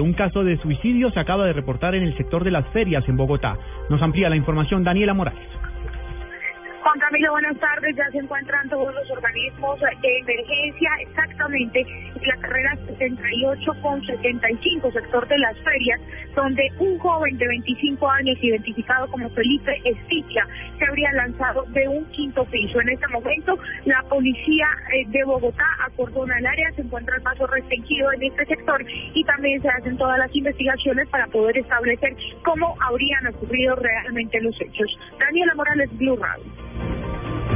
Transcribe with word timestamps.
Un 0.00 0.12
caso 0.12 0.42
de 0.42 0.60
suicidio 0.60 1.12
se 1.12 1.20
acaba 1.20 1.46
de 1.46 1.52
reportar 1.52 1.94
en 1.94 2.02
el 2.02 2.16
sector 2.16 2.42
de 2.42 2.50
las 2.50 2.66
ferias 2.70 3.08
en 3.08 3.16
Bogotá. 3.16 3.56
Nos 3.88 4.02
amplía 4.02 4.28
la 4.28 4.34
información 4.34 4.82
Daniela 4.82 5.14
Morales. 5.14 5.46
Juan 6.94 7.10
Camilo, 7.10 7.32
buenas 7.32 7.58
tardes. 7.58 7.96
Ya 7.96 8.08
se 8.12 8.18
encuentran 8.18 8.68
todos 8.68 8.94
los 8.94 9.10
organismos 9.10 9.80
de 9.80 10.18
emergencia 10.18 10.90
exactamente 11.00 11.80
en 11.80 12.28
la 12.28 12.36
carrera 12.36 12.76
78 12.86 13.72
con 13.82 14.00
75, 14.06 14.92
sector 14.92 15.26
de 15.26 15.38
las 15.38 15.58
ferias, 15.58 16.00
donde 16.36 16.70
un 16.78 16.96
joven 17.00 17.36
de 17.36 17.48
25 17.48 18.08
años 18.08 18.38
identificado 18.40 19.08
como 19.08 19.28
Felipe 19.30 19.76
Esticha 19.84 20.46
se 20.78 20.84
habría 20.86 21.10
lanzado 21.14 21.64
de 21.70 21.88
un 21.88 22.04
quinto 22.12 22.44
piso. 22.44 22.80
En 22.80 22.90
este 22.90 23.08
momento, 23.08 23.58
la 23.86 24.00
policía 24.04 24.68
eh, 24.92 25.04
de 25.08 25.24
Bogotá 25.24 25.66
acordona 25.84 26.38
el 26.38 26.46
área, 26.46 26.70
se 26.76 26.82
encuentra 26.82 27.16
el 27.16 27.22
paso 27.22 27.44
restringido 27.48 28.12
en 28.12 28.22
este 28.22 28.46
sector 28.46 28.84
y 29.14 29.24
también 29.24 29.60
se 29.60 29.68
hacen 29.68 29.96
todas 29.96 30.16
las 30.20 30.32
investigaciones 30.32 31.08
para 31.08 31.26
poder 31.26 31.58
establecer 31.58 32.14
cómo 32.44 32.76
habrían 32.80 33.26
ocurrido 33.34 33.74
realmente 33.74 34.40
los 34.40 34.54
hechos. 34.60 34.96
Daniela 35.18 35.56
Morales, 35.56 35.90
Blue 35.98 36.16
Radio. 36.16 36.63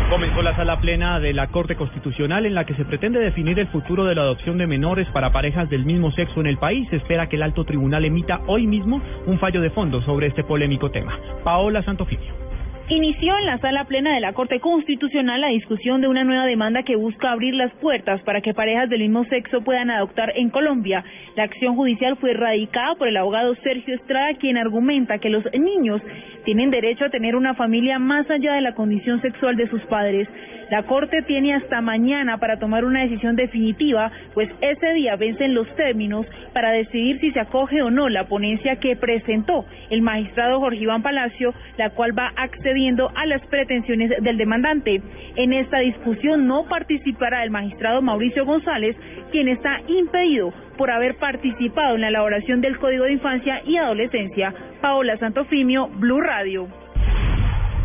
Comenzó 0.09 0.41
la 0.41 0.57
sala 0.57 0.81
plena 0.81 1.21
de 1.21 1.35
la 1.35 1.49
Corte 1.49 1.77
Constitucional 1.77 2.47
en 2.47 2.55
la 2.55 2.65
que 2.65 2.75
se 2.75 2.87
pretende 2.87 3.21
definir 3.21 3.59
el 3.59 3.67
futuro 3.69 4.07
de 4.07 4.15
la 4.15 4.23
adopción 4.23 4.57
de 4.57 4.67
menores 4.67 5.07
para 5.13 5.33
parejas 5.33 5.69
del 5.69 5.85
mismo 5.85 6.11
sexo 6.13 6.41
en 6.41 6.47
el 6.47 6.57
país. 6.57 6.89
Se 6.89 6.97
espera 6.97 7.29
que 7.29 7.37
el 7.37 7.43
alto 7.43 7.65
tribunal 7.65 8.07
emita 8.07 8.41
hoy 8.47 8.67
mismo 8.67 9.03
un 9.27 9.39
fallo 9.39 9.61
de 9.61 9.69
fondo 9.69 10.01
sobre 10.01 10.29
este 10.29 10.45
polémico 10.45 10.91
tema. 10.91 11.19
Paola 11.45 11.83
Santofimio. 11.83 12.48
Inició 12.91 13.37
en 13.37 13.45
la 13.45 13.59
sala 13.59 13.85
plena 13.85 14.15
de 14.15 14.21
la 14.21 14.33
Corte 14.33 14.61
Constitucional 14.61 15.43
la 15.43 15.49
discusión 15.49 16.01
de 16.01 16.09
una 16.09 16.25
nueva 16.25 16.47
demanda 16.47 16.85
que 16.85 16.97
busca 16.97 17.31
abrir 17.31 17.53
las 17.53 17.71
puertas 17.75 18.23
para 18.23 18.41
que 18.41 18.55
parejas 18.55 18.89
del 18.89 19.01
mismo 19.01 19.25
sexo 19.25 19.61
puedan 19.61 19.91
adoptar 19.91 20.33
en 20.35 20.49
Colombia. 20.49 21.05
La 21.37 21.43
acción 21.43 21.77
judicial 21.77 22.17
fue 22.17 22.33
radicada 22.33 22.95
por 22.95 23.09
el 23.09 23.19
abogado 23.19 23.55
Sergio 23.57 23.95
Estrada, 23.95 24.33
quien 24.41 24.57
argumenta 24.57 25.19
que 25.19 25.29
los 25.29 25.45
niños 25.53 26.01
tienen 26.47 26.71
derecho 26.71 27.05
a 27.05 27.11
tener 27.11 27.37
una 27.37 27.53
familia 27.53 27.99
más 27.99 28.31
allá 28.31 28.55
de 28.55 28.63
la 28.63 28.75
condición 28.75 29.21
sexual 29.21 29.57
de 29.57 29.69
sus 29.69 29.83
padres. 29.83 30.27
La 30.71 30.83
Corte 30.83 31.23
tiene 31.23 31.55
hasta 31.55 31.81
mañana 31.81 32.39
para 32.39 32.59
tomar 32.59 32.85
una 32.85 33.01
decisión 33.01 33.37
definitiva, 33.37 34.13
pues 34.35 34.51
ese 34.61 34.93
día 34.93 35.17
vencen 35.17 35.55
los 35.55 35.67
términos 35.77 36.27
para 36.53 36.73
decidir 36.73 37.21
si 37.21 37.33
se 37.33 37.41
acoge 37.41 37.81
o 37.81 37.91
no 37.91 38.11
la 38.11 38.25
ponencia 38.25 38.77
que 38.77 38.95
presentó 38.95 39.65
el 39.89 40.03
magistrado 40.03 40.61
Jorge 40.61 40.81
Iván 40.81 41.03
Palacio, 41.03 41.55
la 41.79 41.91
cual 41.91 42.19
va 42.19 42.33
accediendo 42.79 43.11
a 43.15 43.27
las 43.27 43.45
pretensiones 43.47 44.11
del 44.23 44.37
demandante. 44.37 45.03
En 45.37 45.53
esta 45.53 45.81
discusión 45.81 46.47
no 46.47 46.67
participará 46.69 47.43
el 47.43 47.51
magistrado 47.51 48.01
Mauricio 48.03 48.47
González, 48.47 48.97
quien 49.33 49.49
está 49.49 49.81
impedido 49.89 50.53
por 50.77 50.91
haber 50.91 51.17
participado 51.17 51.97
en 51.97 52.03
la 52.03 52.09
elaboración 52.09 52.61
del 52.61 52.79
Código 52.79 53.05
de 53.05 53.15
Infancia 53.15 53.63
y 53.67 53.77
Adolescencia. 53.77 54.55
Paola 54.81 55.19
Santofimio, 55.19 55.89
Blue 55.89 56.21
Radio. 56.21 56.69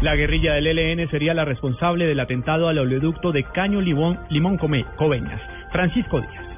La 0.02 0.16
guerrilla 0.16 0.54
del 0.54 0.68
ELN 0.68 1.10
sería 1.10 1.34
la 1.34 1.46
responsable 1.46 2.06
del 2.06 2.20
atentado 2.20 2.68
al 2.68 2.78
oleoducto 2.78 3.32
de 3.32 3.44
Caño 3.44 3.82
Limón, 3.82 4.20
Limón 4.30 4.58
Coveñas. 4.58 5.42
Francisco 5.72 6.22
Díaz. 6.22 6.54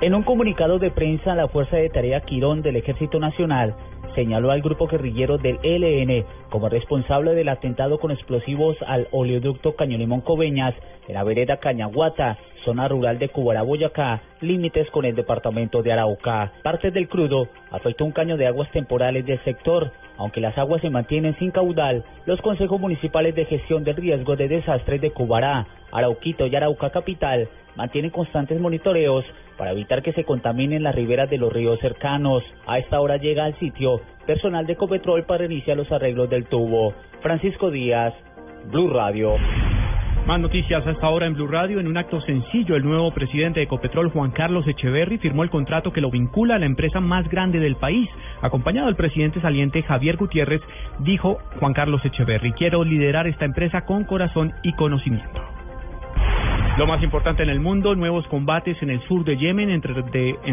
En 0.00 0.14
un 0.14 0.24
comunicado 0.24 0.78
de 0.78 0.90
prensa, 0.90 1.34
la 1.34 1.48
Fuerza 1.48 1.76
de 1.76 1.88
Tarea 1.88 2.20
Quirón 2.20 2.62
del 2.62 2.76
Ejército 2.76 3.20
Nacional 3.20 3.74
señaló 4.16 4.50
al 4.50 4.62
grupo 4.62 4.88
guerrillero 4.88 5.38
del 5.38 5.60
ELN 5.62 6.24
como 6.50 6.68
responsable 6.68 7.34
del 7.34 7.48
atentado 7.48 8.00
con 8.00 8.10
explosivos 8.10 8.76
al 8.86 9.06
oleoducto 9.12 9.76
Caño 9.76 9.96
Limón 9.98 10.22
Coveñas 10.22 10.74
en 11.06 11.14
la 11.14 11.22
vereda 11.22 11.58
Cañaguata, 11.58 12.38
zona 12.66 12.88
rural 12.88 13.18
de 13.18 13.30
Cubará, 13.30 13.62
Boyacá, 13.62 14.20
límites 14.42 14.90
con 14.90 15.06
el 15.06 15.14
departamento 15.14 15.82
de 15.82 15.92
Arauca. 15.92 16.52
Parte 16.62 16.90
del 16.90 17.08
crudo 17.08 17.48
afectó 17.70 18.04
un 18.04 18.12
caño 18.12 18.36
de 18.36 18.46
aguas 18.46 18.70
temporales 18.72 19.24
del 19.24 19.42
sector, 19.44 19.92
aunque 20.18 20.40
las 20.40 20.58
aguas 20.58 20.82
se 20.82 20.90
mantienen 20.90 21.36
sin 21.38 21.52
caudal, 21.52 22.04
los 22.26 22.40
consejos 22.42 22.78
municipales 22.80 23.34
de 23.34 23.46
gestión 23.46 23.84
del 23.84 23.96
riesgo 23.96 24.36
de 24.36 24.48
desastres 24.48 25.00
de 25.00 25.12
Cubará, 25.12 25.66
Arauquito 25.92 26.46
y 26.46 26.56
Arauca 26.56 26.90
Capital 26.90 27.48
mantienen 27.76 28.10
constantes 28.10 28.60
monitoreos 28.60 29.24
para 29.56 29.70
evitar 29.70 30.02
que 30.02 30.12
se 30.12 30.24
contaminen 30.24 30.82
las 30.82 30.94
riberas 30.94 31.30
de 31.30 31.38
los 31.38 31.52
ríos 31.52 31.78
cercanos. 31.80 32.42
A 32.66 32.78
esta 32.78 33.00
hora 33.00 33.16
llega 33.16 33.44
al 33.44 33.58
sitio 33.58 34.00
personal 34.26 34.66
de 34.66 34.74
Ecopetrol 34.74 35.24
para 35.24 35.44
iniciar 35.44 35.76
los 35.76 35.90
arreglos 35.92 36.28
del 36.28 36.46
tubo. 36.46 36.94
Francisco 37.22 37.70
Díaz, 37.70 38.12
Blue 38.70 38.90
Radio. 38.90 39.36
Más 40.26 40.40
noticias 40.40 40.84
hasta 40.84 41.06
ahora 41.06 41.26
en 41.26 41.34
Blue 41.34 41.46
Radio. 41.46 41.78
En 41.78 41.86
un 41.86 41.96
acto 41.96 42.20
sencillo, 42.22 42.74
el 42.74 42.82
nuevo 42.82 43.12
presidente 43.12 43.60
de 43.60 43.66
Ecopetrol, 43.66 44.10
Juan 44.10 44.32
Carlos 44.32 44.66
Echeverry, 44.66 45.18
firmó 45.18 45.44
el 45.44 45.50
contrato 45.50 45.92
que 45.92 46.00
lo 46.00 46.10
vincula 46.10 46.56
a 46.56 46.58
la 46.58 46.66
empresa 46.66 46.98
más 46.98 47.28
grande 47.28 47.60
del 47.60 47.76
país. 47.76 48.10
Acompañado 48.42 48.88
del 48.88 48.96
presidente 48.96 49.40
saliente 49.40 49.84
Javier 49.84 50.16
Gutiérrez, 50.16 50.62
dijo 50.98 51.38
Juan 51.60 51.74
Carlos 51.74 52.04
Echeverry, 52.04 52.52
quiero 52.54 52.82
liderar 52.82 53.28
esta 53.28 53.44
empresa 53.44 53.82
con 53.82 54.02
corazón 54.02 54.52
y 54.64 54.72
conocimiento. 54.72 55.55
Lo 56.76 56.86
más 56.86 57.02
importante 57.02 57.42
en 57.42 57.48
el 57.48 57.58
mundo, 57.58 57.94
nuevos 57.94 58.26
combates 58.26 58.76
en 58.82 58.90
el 58.90 59.00
sur 59.08 59.24
de 59.24 59.38
Yemen 59.38 59.70
entre, 59.70 59.94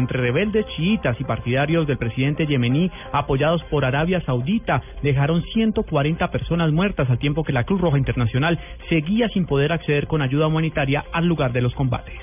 rebeldes 0.06 0.64
chiitas 0.74 1.20
y 1.20 1.24
partidarios 1.24 1.86
del 1.86 1.98
presidente 1.98 2.46
yemení 2.46 2.90
apoyados 3.12 3.62
por 3.64 3.84
Arabia 3.84 4.22
Saudita 4.22 4.80
dejaron 5.02 5.42
140 5.52 6.30
personas 6.30 6.72
muertas 6.72 7.10
al 7.10 7.18
tiempo 7.18 7.44
que 7.44 7.52
la 7.52 7.64
Cruz 7.64 7.78
Roja 7.78 7.98
Internacional 7.98 8.58
seguía 8.88 9.28
sin 9.28 9.44
poder 9.44 9.70
acceder 9.70 10.06
con 10.06 10.22
ayuda 10.22 10.46
humanitaria 10.46 11.04
al 11.12 11.26
lugar 11.26 11.52
de 11.52 11.60
los 11.60 11.74
combates. 11.74 12.18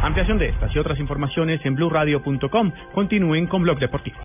Ampliación 0.00 0.38
de 0.38 0.48
estas 0.48 0.74
y 0.74 0.78
otras 0.78 0.98
informaciones 0.98 1.60
en 1.66 1.74
blueradio.com. 1.74 2.72
Continúen 2.94 3.46
con 3.48 3.64
Blog 3.64 3.80
Deportivo. 3.80 4.16